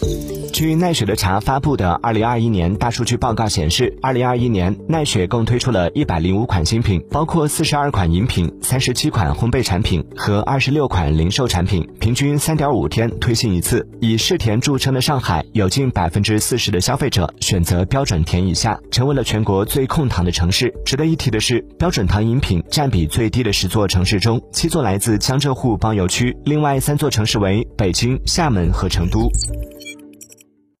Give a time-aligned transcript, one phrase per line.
[0.00, 0.27] Thank you.
[0.58, 13.88] 据奈雪的茶发布的二零二一年大数据报告显示，二零二一年奈雪共推出了一百零五款新品，包括四十二款饮品、三十七款烘焙产品和二十六款零售产品，平均三点五天推新一次。
[14.00, 20.74] 以嗜甜著称的上海，有近百分之四十的消费者选择标准甜以下，成为了全国最控糖的城市。
[20.84, 29.30] 值得一提的是，标准糖饮品占比最低的十座城市中，七座来自江浙沪包邮区，另外三座城市为北京、厦门和成都。